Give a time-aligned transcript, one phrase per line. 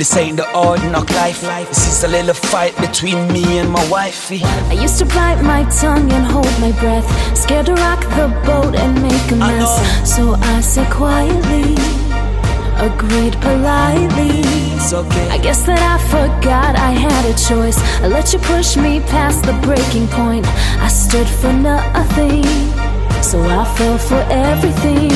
[0.00, 1.42] This ain't the old knock life.
[1.42, 4.40] This is a little fight between me and my wifey.
[4.42, 7.06] I used to bite my tongue and hold my breath,
[7.36, 9.70] scared to rock the boat and make a mess.
[10.10, 11.76] So I said quietly,
[12.80, 14.40] agreed politely.
[14.72, 15.28] It's okay.
[15.28, 17.76] I guess that I forgot I had a choice.
[18.00, 20.46] I let you push me past the breaking point.
[20.80, 22.46] I stood for nothing.
[23.22, 25.10] So I fell for everything.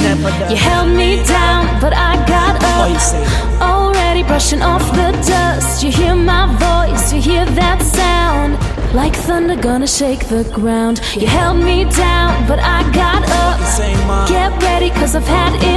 [0.50, 1.73] You held me down,
[8.94, 11.00] Like thunder gonna shake the ground.
[11.16, 13.58] You held me down, but I got up.
[13.60, 15.73] Uh, Get ready, cause I've had enough.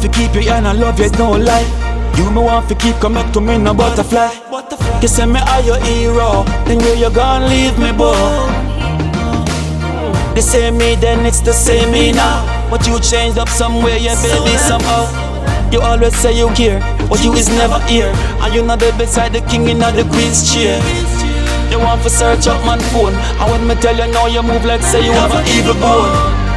[0.00, 1.66] Want keep you and I love you, don't lie.
[2.16, 4.30] You me want to keep coming to me, no butterfly.
[5.00, 8.14] You say me are your hero, then where you gonna leave me, boy?
[10.34, 12.68] They say me, then it's the same me now.
[12.70, 15.04] But you changed up somewhere, yeah, baby, somehow.
[15.70, 18.12] You always say you care, but you is never here.
[18.40, 20.80] And you not the beside the king in the queen's chair.
[21.70, 24.64] You want to search up my phone, and when me tell you now, you move
[24.64, 26.49] like say you have an evil bone.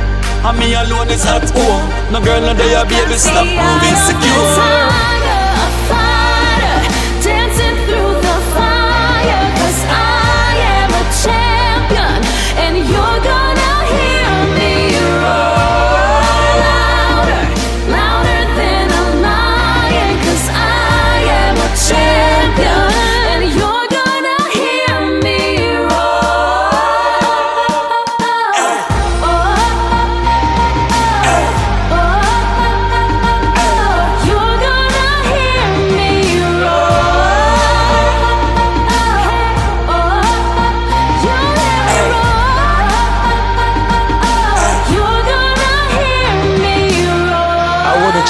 [0.46, 2.12] And me alone is at home.
[2.12, 5.13] No girl, no day, baby, stop moving secure.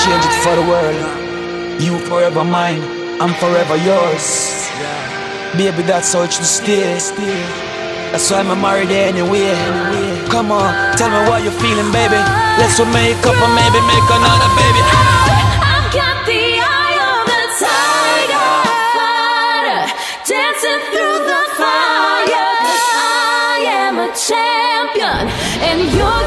[0.04, 1.82] change it for the world.
[1.82, 2.84] You forever mine,
[3.22, 4.68] I'm forever yours.
[5.56, 7.00] Baby, that's how it should stay.
[8.12, 9.56] That's why I'm married anyway.
[10.30, 12.20] Come on, tell me what you're feeling, baby.
[12.60, 14.84] Let's make up and maybe make another baby.
[24.14, 25.28] champion
[25.68, 26.23] and you're